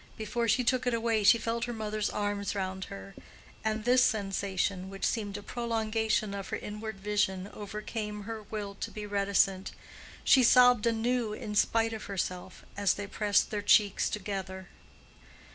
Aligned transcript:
Before 0.17 0.47
she 0.47 0.63
took 0.63 0.87
it 0.87 0.95
away 0.95 1.21
she 1.23 1.37
felt 1.37 1.65
her 1.65 1.73
mother's 1.73 2.09
arms 2.09 2.55
round 2.55 2.85
her, 2.85 3.13
and 3.63 3.85
this 3.85 4.03
sensation, 4.03 4.89
which 4.89 5.05
seemed 5.05 5.37
a 5.37 5.43
prolongation 5.43 6.33
of 6.33 6.49
her 6.49 6.57
inward 6.57 6.95
vision, 6.95 7.47
overcame 7.53 8.23
her 8.23 8.41
will 8.41 8.73
to 8.73 8.89
be 8.89 9.05
reticent; 9.05 9.69
she 10.23 10.41
sobbed 10.41 10.87
anew 10.87 11.33
in 11.33 11.53
spite 11.53 11.93
of 11.93 12.05
herself, 12.05 12.65
as 12.75 12.95
they 12.95 13.05
pressed 13.05 13.51
their 13.51 13.61
cheeks 13.61 14.09
together. 14.09 14.69